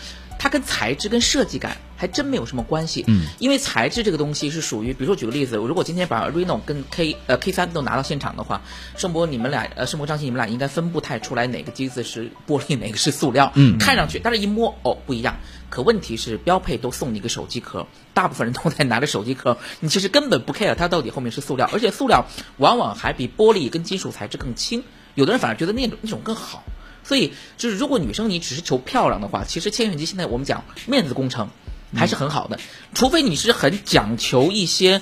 [0.41, 8.63] 它跟材质跟设计感还真没有什么关系，嗯，因为材质这个东西是属于，比如说举个例子，如果今天把 Reno 跟 K 呃 K 三都拿到现场的话，
[8.97, 15.37] 盛博你们俩呃盛博张鑫你们俩应该分不太出来哪个机子是玻璃，哪个是塑料，嗯，看上去，但是一摸哦不一样。
[15.71, 22.25] 可问题是标配都送你一个手机壳，大部分人都在拿着手机壳， 你其实根本不 care 它到底后面是塑料，而且塑料
[22.57, 24.83] 往往还比玻璃跟金属材质更轻，
[25.15, 26.65] 有的人反而觉得那种那种更好。
[27.05, 31.49] 所以就是，如果女生你只是求漂亮的话，其实千元机现在我们讲面子工程
[31.95, 32.59] 还是很好的，
[32.95, 35.01] 除非你是很讲求一些，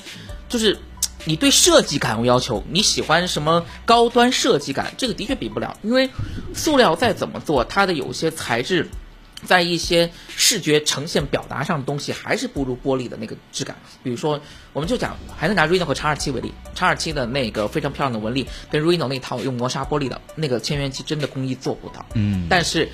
[0.49, 0.79] 就是
[1.25, 6.11] 你对设计感有要求，你喜欢什么高端设计感，这个的确比不了，因为
[6.55, 8.89] 塑料再怎么做，它的有些材质。
[9.47, 13.77] 在一些视觉呈现表达上的东西，还是不如玻璃的那个质感。
[14.03, 14.41] 比如说，
[14.73, 22.05] 我们就讲，还是拿 Reno 和叉二七为例，叉二七的那个非常漂亮的纹理，跟 Reno 那套用磨砂玻璃的那个千元机，真的工艺做不到。
[22.15, 22.91] 嗯，但是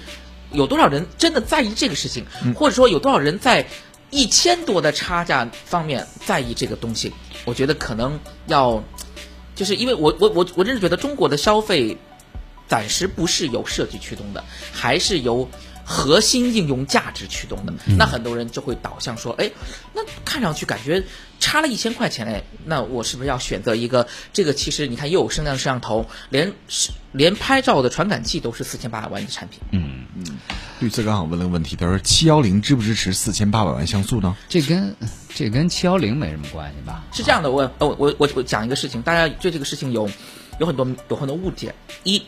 [0.53, 3.67] 有多少人真的在意这个事情，或者说有多少人在
[4.11, 7.13] 一千多的差价方面在意这个东西？
[7.45, 8.85] 我觉得可能要，
[9.55, 11.97] 就是因为我我我我真是觉得中国的消费
[12.69, 15.49] 暂时不是由设计驱动的，还是由。
[15.93, 19.51] 核心应用价值驱动的，那很多人就会导向说，哎，
[19.93, 21.05] 那看上去感觉
[21.39, 24.55] 差了一千块钱哎，那我是不是要选择一个这个？
[24.55, 26.55] 其实你看又有升降摄像头，连
[27.13, 29.61] 连拍照的传感器都是四千八百万的产品。
[29.73, 30.39] 嗯嗯，
[30.81, 34.35] 绿色刚好问了个问题，他说七幺零支不支持四千八百万像素呢？
[34.49, 34.97] 这跟
[35.35, 37.05] 这跟七幺零没什么关系吧？
[37.13, 40.09] 是这样的，我我我我我讲一个事情，大家对这个事情有
[40.59, 41.75] 有很多有很多误解。
[42.05, 42.23] 一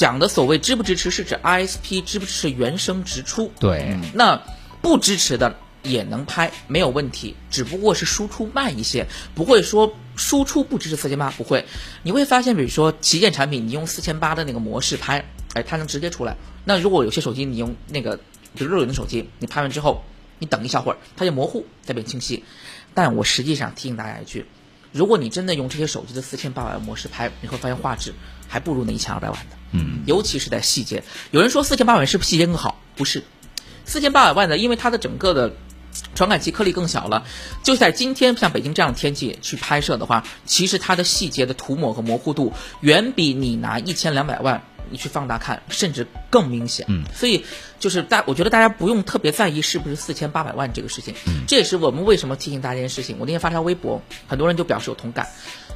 [0.00, 3.52] 讲的所谓支不支持，是指 ISP 支不支持原生直出？
[3.60, 4.42] 对，那
[4.80, 11.66] 不支持的也能拍，没有问题，只不过是输出慢一些，不会说输出不支持四千八，不会。
[12.02, 16.34] 你会发现，比如说旗舰产品，你用四千八的那个模式拍，哎，它能直接出来。
[16.64, 18.16] 那如果有些手机你用那个，
[18.54, 20.02] 比如热云的手机，你拍完之后，
[20.38, 22.42] 你等一小会儿，它就模糊再变清晰。
[22.94, 24.46] 但我实际上提醒大家一句，
[24.92, 28.14] 如果你真的用这些手机的四千八百万模式拍，你会发现画质
[28.48, 29.59] 还不如那一千二百万的。
[29.72, 31.02] 嗯，尤其是在细节。
[31.30, 32.80] 有人说四千八百万是不是细节更好？
[32.96, 33.24] 不是，
[33.84, 35.52] 四千八百万呢，因为它的整个的
[36.14, 37.24] 传感器颗粒更小了。
[37.62, 44.62] 就在今天像北京这样的天气去拍摄的话，其实它的细节的涂抹和模糊度远比你拿一千两百万。
[44.92, 46.84] 你去放大看，甚至更明显。
[46.88, 47.44] 嗯，所以
[47.78, 51.14] 就是大，我觉得大家不用特别在意是不是四千八百万这个事情。
[51.28, 53.14] 嗯，这也是我们为什么提醒大家一件事情。
[53.20, 55.28] 我那天发条微博，很多人就表示有同感。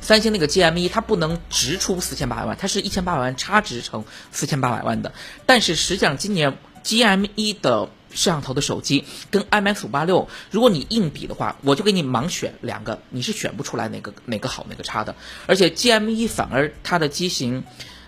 [0.04, 5.12] 三星那个 GM 一，它不能直出四千八百万，它是一千八百万差值成四千八百万的。
[5.46, 15.16] 但是实际上，今年 GM 一的摄像头的手机跟 IMX 五八六，如果你硬比的话，我就给你盲选两个，你是选不出来哪个哪个好哪个差的。
[15.46, 17.64] 而且 GM 一反而它的机型。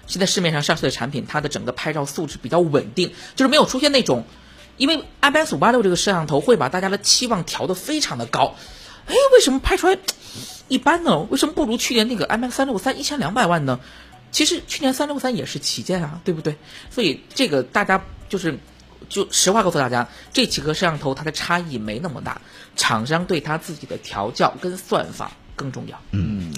[0.09, 4.25] 现在市面上上市的产品，它的整个拍照素质比较稳定，就是没有出现那种，
[4.77, 8.55] 因为 IMX 五八六这个摄像头会把大家的期望调得非常的高，
[9.07, 9.97] 哎，为什么拍出来
[10.69, 11.19] 一般呢？
[11.31, 13.81] 为什么不如去年那个 IMX 三六三一千两百万呢？
[14.33, 16.57] 其实去年三六三也是旗舰啊，对不对？
[16.90, 18.59] 所以这个大家就是
[19.09, 22.40] 就实话告诉大家，这几个摄像头它的差异没那么大，
[22.75, 25.99] 厂商对它自己的调教跟算法更重要。
[26.11, 26.53] 嗯。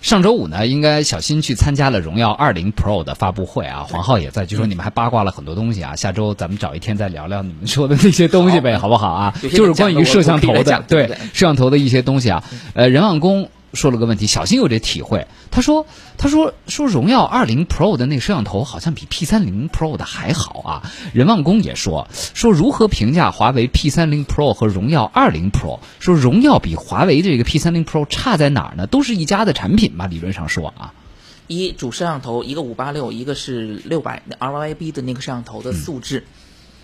[0.00, 5.94] 上周五呢，应该小新去参加了荣耀二零 Pro 的发布会啊，黄浩也在，据说你们还八卦了很多东西啊。
[5.94, 9.34] 下周咱们找一天再聊聊你们说的那些东西呗，好不好啊？
[9.52, 12.42] 就是关于摄像头的，对摄像头的一些东西啊。
[12.74, 13.50] 呃，人望工。
[13.72, 15.26] 说了个问题，小新有这体会。
[15.50, 15.86] 他说
[16.18, 25.78] ：“他说说荣耀二零 Pro 的那个摄像头好像比 P 三零 Pro 的还好啊。”任望工也说：“说如何评价华为 P 三零 Pro 和荣耀二零 Pro？
[25.98, 28.86] 说荣耀比华为这个 P 三零 Pro 差在哪儿呢？
[28.86, 30.06] 都是一家的产品吧？
[30.06, 30.92] 理论上说啊，
[31.46, 36.24] 一主摄像头，一个五八六，一个是六百 RYB 的那个摄像头的素质。”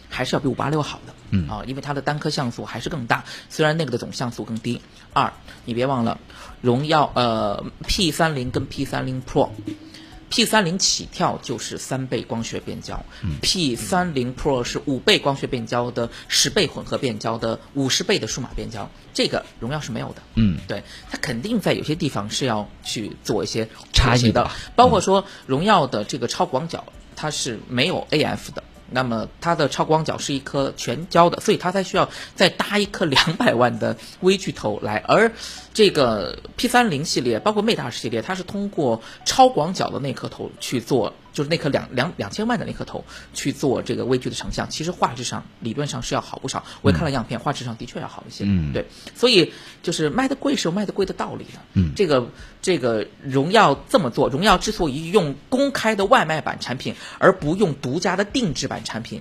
[0.09, 4.81] 还是要比五八六好的，嗯啊，因为它的单颗像素还是更大，虽然那个的总像素更低。
[5.13, 5.33] 二，
[5.65, 6.21] 你别忘了，
[6.61, 13.05] 荣耀呃 P 三零跟 P 三零 Pro，P 三零起跳就是三倍光学变焦
[13.43, 20.23] ，P 三零 Pro 是五倍光学变焦的十倍混合变焦的五十倍的数码变焦，这个荣耀是没有的。
[20.35, 28.65] 嗯，对，它肯定在有些地方是要去做一些差异的，包括说荣耀的这个超广角它是没有 AF 的。
[28.91, 35.03] 那么它的超广角是一颗全焦的，所以它才需要再搭一颗两百万的微距头来。
[35.07, 35.31] 而
[35.75, 41.13] 这个 P 三零系列，包括 Mate 系列，它是通过超广角的那颗头去做。
[41.37, 46.65] 就是那颗两两两千万的那颗头去做这个微距的成像，其实画质上理论上是要好不少。
[46.81, 48.45] 我也看了样片，画质上的确要好一些。
[48.47, 51.61] 嗯，对，所以就是卖的贵是有卖的贵的道理的。
[51.75, 52.27] 嗯，这个
[52.63, 59.21] 这个荣耀这么做，荣耀之所以用公开的外卖版产品而不用独家的定制版产品，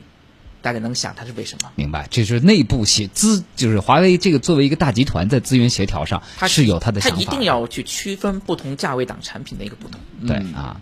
[0.61, 1.69] 大家能想它是为什么？
[1.75, 7.17] 明白，这是内部协资，就是华为这个作为一个大集团在资源协调上，它是有它的想法。
[7.17, 9.99] 它一定要去区分不同价位档产品的一个不同。
[10.25, 10.79] 对啊。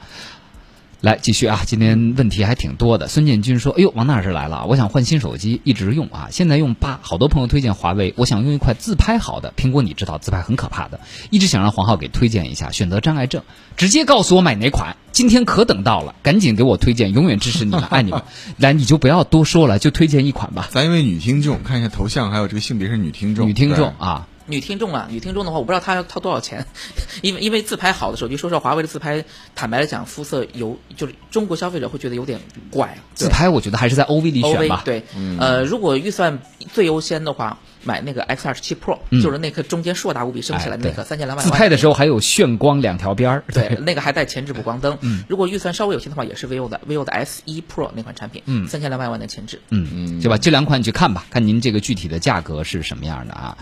[1.04, 1.64] 来继续啊！
[1.68, 3.10] 今天问题还挺多的。
[3.10, 4.66] 孙建军说：“哎呦，王大师来了！
[4.70, 9.54] 我想换新手机，一直用啊，现在用八，好多朋友推荐华为，我想用一块自拍好的。
[9.58, 12.72] 苹果你知道自拍很可怕的，一直想让黄浩给推荐一下。
[12.72, 13.44] 选择障碍症，
[13.76, 14.96] 直接告诉我买哪款。
[15.12, 18.24] 今天可等到了，赶紧给我推荐，永远支持你们， 爱你们。
[18.56, 20.70] 来，你就不要多说了，就推荐一款吧。
[20.72, 26.66] 咱一位女听众，看一下头像，还有这个性别是女听众，女听众啊。”女听众啊，女听众的话，我不知道她要掏多少钱，
[27.22, 29.24] 因为因为自拍好的手机，说实话，华为的自拍，
[29.56, 32.98] 坦白来讲，肤色有就是中国消费者会觉得有点怪。
[33.14, 34.82] 自拍我觉得还是在 OV 里选吧。
[34.86, 35.04] 对，
[35.40, 36.40] 呃，如果预算
[36.74, 37.58] 最优先的话。
[37.84, 41.52] 买那个 X 二十七 Pro，就是那颗中间硕大无比升起来的那个三千两百万。
[41.52, 44.98] 自拍的时候还有炫光两条边儿，对， 那个还带前置补光灯。
[45.02, 49.60] 嗯，如果预算稍微有限的话，也是 vivo 的 vivo 的 S 一 Pro 那款产品，嗯，三千两百万的前置。
[49.70, 50.38] 嗯嗯，对吧？
[50.38, 53.58] 这两款你去看吧，看您这个具体的价格是什么样的啊？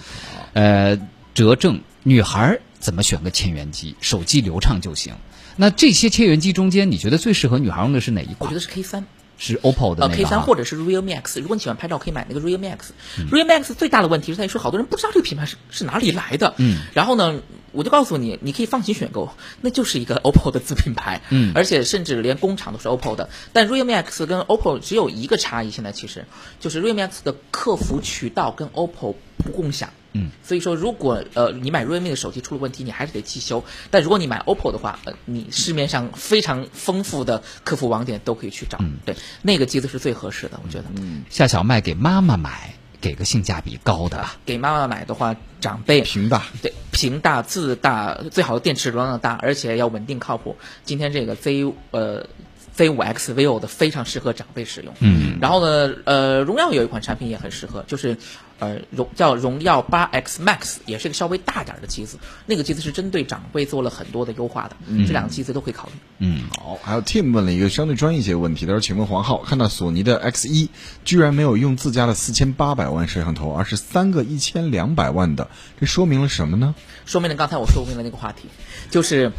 [0.54, 1.00] 呃，
[1.34, 3.96] 折正，女孩怎么选个千元机？
[4.02, 5.14] 手机流畅就行。
[5.58, 8.40] 那这些千元机中间，你觉得最适合女孩用的是哪一款？
[8.40, 9.06] 我觉得是 K 三。
[9.42, 12.94] 是 OPPO 的呃 K 三或者是 Realme X，如果你喜欢拍照，可以买那个 Realme X。
[13.32, 16.54] Realme X 最大的问题是在于说，好多人不知道这个品牌是是哪里来的。
[16.58, 16.84] 嗯。
[16.94, 17.42] 然后呢，
[17.72, 19.30] 我就告诉你，你可以放心选购，
[19.62, 23.30] 那就是一个 OPPO 的子品牌，嗯，而且甚至连工厂都是 OPPO 的。
[23.54, 26.26] 但 Realme X 跟 OPPO 只有一个差异，现在其实
[26.60, 33.64] 就是 Realme X 的客服渠道跟 OPPO 不共享，嗯，所以说如果呃你买 Realme 的手机出了问题，你还是得汽修。
[33.90, 40.86] 但如果你买 OPPO 的话，呃，你市面上非常丰富的客服网点都可以去找，嗯对，那个机子是最合适的，我觉得。
[40.98, 44.38] 嗯，夏小麦给妈妈买，给个性价比高的吧。
[44.46, 50.56] 给妈妈买的话，长辈屏吧，对，屏大、字大，最好的电池容量大，而且要稳定靠谱。
[50.84, 52.28] 今天这个 Z 呃
[52.74, 54.94] Z 五 X Vivo 的非常适合长辈使用。
[55.00, 58.18] 嗯，然后呢，呃，荣耀有一款产品也很适合，就是
[58.62, 62.20] 呃荣叫荣耀八 X Max，也是一个稍微大点的机子。
[62.46, 64.76] 那个机子是针对长辈做了很多的优化的，
[65.08, 65.94] 这两个机子都可以考虑。
[66.20, 70.70] 嗯，好，还有 Tim 问了一个相对专业一些的问题，他说：“请问黄浩，看到索尼的 X 一
[71.04, 75.50] 居然没有用自家的四千八百万摄像头，而是三个一千两百万的，
[75.80, 76.76] 这说明了什么呢？
[77.08, 78.48] 说明了刚才我说明了那个话题，
[78.92, 79.32] 就是，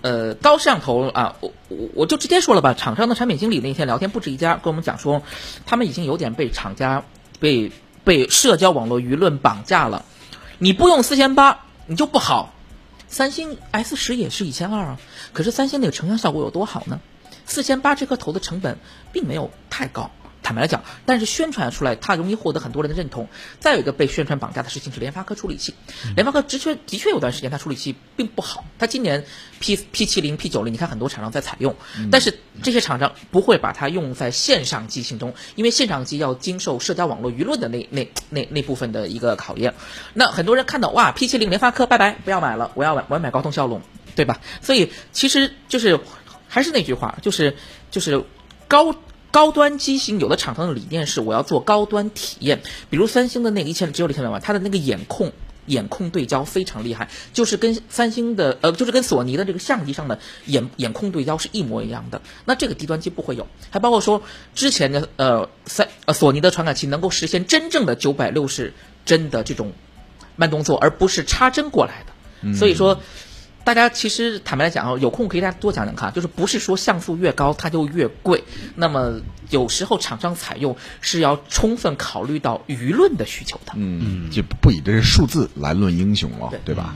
[0.00, 2.72] 呃，高摄像头啊，我我我就直接说了吧。
[2.72, 5.22] 厂商的产品经理那天聊天不止一家，跟我们讲说，
[5.66, 7.04] 他们已经有点被厂家
[7.38, 7.70] 被
[8.04, 10.04] 被社交网络舆论绑架了。
[10.58, 12.52] 你不用四千八，你就不好。
[13.08, 14.98] 三星 S 十也是一千二啊，
[15.32, 17.00] 可是三星那个成像效果有多好呢？
[17.46, 18.78] 四千八这颗头的成本
[19.12, 20.10] 并没有太高。
[20.44, 23.28] 坦白来讲，但是宣传出来，它容易获得很多人的认同。
[23.58, 25.74] 再有一个被宣传绑架的事情是联发科处理器，
[26.14, 28.62] 联发科的确的确有段时间它处理器并不好。
[28.78, 29.24] 它今年
[29.58, 31.74] P P 七零 P 九零，你看很多厂商在采用，
[32.12, 39.72] 但是这些厂商不会把它用在线上机型中，因为线上机要经受社交网络舆论的那那那那部分的一个考验。
[40.12, 43.80] 那很多人看到哇 P 七零联发科拜拜不要买了，我要买我要买高通骁龙，
[44.14, 44.42] 对吧？
[44.60, 45.98] 所以其实就是
[46.48, 47.56] 还是那句话，就是
[47.90, 48.22] 就是
[48.68, 48.94] 高。
[49.34, 55.32] 高端机型有的厂商的理念是我要做高端体验，比如三星的那个一千只有一千两百万，它的那个眼控
[55.66, 62.22] 眼控对焦非常厉害，就是跟三星的呃就是跟索尼的这个相机上的眼眼控对焦是一模一样的。
[62.44, 64.22] 那这个低端机不会有，还包括说
[64.54, 68.72] 之前的呃三呃索尼的传感器能够实现真正的九百六十
[69.04, 69.72] 帧的这种
[70.36, 72.54] 慢动作，而不是插帧过来的。
[72.54, 73.00] 所以说。
[73.64, 78.44] 大家其实坦白来讲啊，有空可以大家多讲讲看，就是不是说像素越高它就越贵。
[78.76, 83.72] 那么有时候厂商采用是要充分考虑到舆论的需求的。
[83.76, 86.94] 嗯，就不以这是数字来论英雄了，对对吧？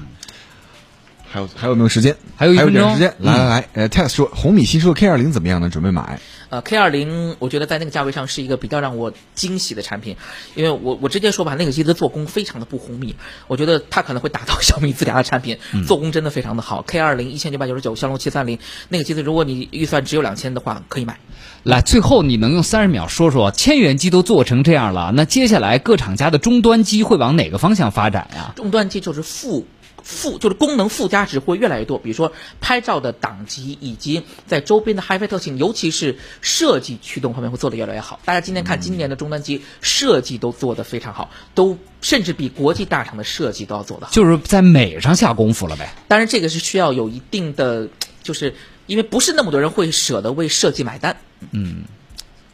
[1.30, 2.16] 还有还有没有时间？
[2.36, 5.68] 还有一分钟点时间，来来来，呃，Tex 说红米新出的 K 二零怎么样呢？
[5.68, 6.18] 准备买。
[6.50, 10.16] 呃，K 二零我觉得在那个价位上是一个比较让我惊喜的产品，
[10.54, 13.14] 因为我我直接说吧，那个机子做工非常的不红米，
[13.48, 16.82] 我觉得它可能会打到小米自家的产品，做工真的非常的好。
[16.86, 18.58] K 二零一千九百九十九，骁龙七三零
[18.88, 21.18] 那个机子，如果你预算只有两千的话，可以买。
[21.64, 28.54] 来，最后你能用三十秒说说，千元机都做成这样了，那接下来各厂家的终端机会往哪个方向发展呀？
[28.56, 29.66] 终端机就是附
[30.08, 32.32] 附就是功能附加值会越来越多，比如说
[32.62, 38.18] 拍照的档级，以及在周边的 HiFi 特性，尤其是设计驱动方面会做得越来越好。
[38.24, 44.12] 大家今天看今年的终端机设计都做得非常好，都甚至比国际大厂的设计都要做得好。
[44.12, 45.94] 就是在美上下功夫了呗。
[46.08, 47.86] 当然，这个是需要有一定的，
[48.22, 48.54] 就是
[48.86, 51.14] 因为不是那么多人会舍得为设计买单。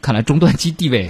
[0.05, 1.09] 看来中端机地位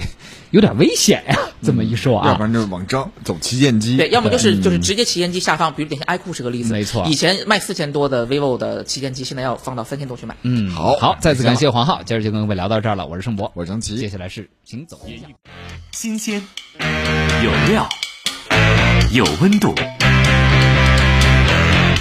[0.52, 3.98] 有点危险呀、这么一说啊要不啊，然就是往张走旗舰机。
[3.98, 6.72] 对，要么就是就是直接旗舰机下放，比如典型 iQOO 是个例子。
[6.72, 10.34] 没错以前卖四千多的 vivo 的旗舰机，现在要放到三千多去买。
[10.40, 15.26] 嗯，好好，再次感谢黄浩，今儿就跟各位聊到这儿了，我是盛博，我是张琪接下来是行走一下。
[15.92, 16.42] 新鲜，
[16.80, 17.86] 有料，
[19.12, 19.74] 有温度。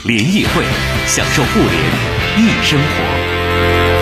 [0.05, 0.63] 联谊会，
[1.07, 1.73] 享受互联
[2.37, 3.94] 易生活。